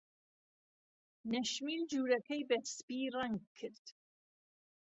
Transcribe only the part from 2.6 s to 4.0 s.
سپی ڕەنگ کرد.